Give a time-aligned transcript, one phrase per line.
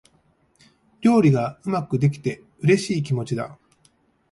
[1.01, 3.59] 料理がうまくできて、嬉しい気持ちだ。